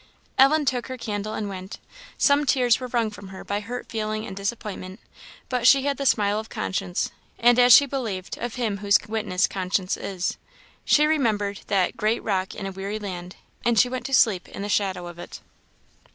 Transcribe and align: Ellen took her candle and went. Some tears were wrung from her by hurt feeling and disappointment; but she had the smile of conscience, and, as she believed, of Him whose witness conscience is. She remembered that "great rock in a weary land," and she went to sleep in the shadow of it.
Ellen 0.39 0.65
took 0.65 0.87
her 0.87 0.97
candle 0.97 1.35
and 1.35 1.47
went. 1.47 1.77
Some 2.17 2.47
tears 2.47 2.79
were 2.79 2.87
wrung 2.87 3.11
from 3.11 3.27
her 3.27 3.43
by 3.43 3.59
hurt 3.59 3.87
feeling 3.87 4.25
and 4.25 4.35
disappointment; 4.35 4.99
but 5.47 5.67
she 5.67 5.83
had 5.83 5.97
the 5.97 6.07
smile 6.07 6.39
of 6.39 6.49
conscience, 6.49 7.11
and, 7.37 7.59
as 7.59 7.71
she 7.71 7.85
believed, 7.85 8.35
of 8.39 8.55
Him 8.55 8.77
whose 8.79 8.97
witness 9.07 9.45
conscience 9.45 9.95
is. 9.97 10.37
She 10.85 11.05
remembered 11.05 11.59
that 11.67 11.97
"great 11.97 12.23
rock 12.23 12.55
in 12.55 12.65
a 12.65 12.71
weary 12.71 12.97
land," 12.97 13.35
and 13.63 13.77
she 13.77 13.89
went 13.89 14.07
to 14.07 14.13
sleep 14.15 14.47
in 14.49 14.63
the 14.63 14.69
shadow 14.69 15.05
of 15.05 15.19
it. 15.19 15.39